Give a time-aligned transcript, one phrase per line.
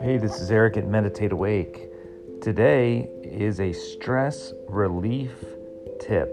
[0.00, 1.90] Hey, this is Eric at Meditate Awake.
[2.40, 5.32] Today is a stress relief
[6.00, 6.32] tip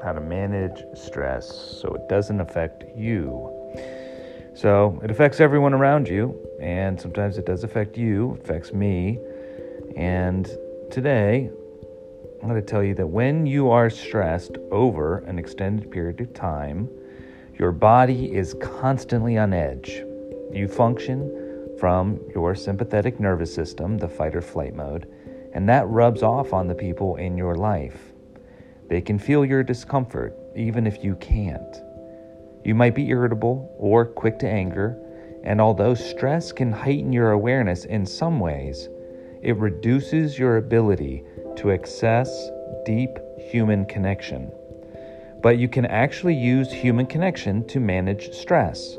[0.00, 3.50] how to manage stress so it doesn't affect you.
[4.54, 9.18] So, it affects everyone around you, and sometimes it does affect you, affects me.
[9.96, 10.48] And
[10.92, 11.50] today,
[12.40, 16.32] I'm going to tell you that when you are stressed over an extended period of
[16.32, 16.88] time,
[17.58, 20.04] your body is constantly on edge.
[20.52, 21.43] You function
[21.78, 25.06] from your sympathetic nervous system, the fight or flight mode,
[25.52, 28.12] and that rubs off on the people in your life.
[28.88, 31.76] They can feel your discomfort, even if you can't.
[32.64, 34.98] You might be irritable or quick to anger,
[35.44, 38.88] and although stress can heighten your awareness in some ways,
[39.42, 41.22] it reduces your ability
[41.56, 42.50] to access
[42.86, 44.50] deep human connection.
[45.42, 48.96] But you can actually use human connection to manage stress.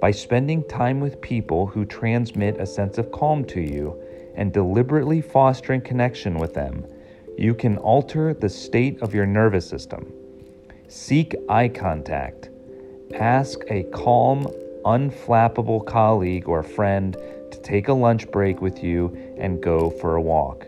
[0.00, 4.00] By spending time with people who transmit a sense of calm to you
[4.36, 6.86] and deliberately fostering connection with them,
[7.36, 10.12] you can alter the state of your nervous system.
[10.86, 12.50] Seek eye contact.
[13.14, 14.46] Ask a calm,
[14.84, 17.16] unflappable colleague or friend
[17.50, 20.66] to take a lunch break with you and go for a walk.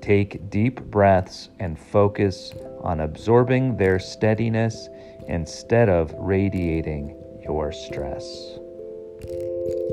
[0.00, 4.88] Take deep breaths and focus on absorbing their steadiness
[5.28, 8.58] instead of radiating your stress.
[9.24, 9.85] Música